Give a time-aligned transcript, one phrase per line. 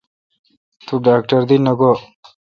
[0.85, 1.91] توڈاکٹر دی نہ گوا؟